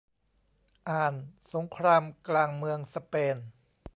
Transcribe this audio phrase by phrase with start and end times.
[0.89, 1.13] อ่าน
[1.53, 3.37] สงครามกลางเมืองสเปน